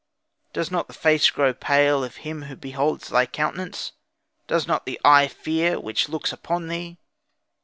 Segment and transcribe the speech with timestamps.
[0.51, 3.91] Does not the face grow pale, of him who beholds thy countenance;
[4.47, 6.97] Does not the eye fear, which looks upon thee."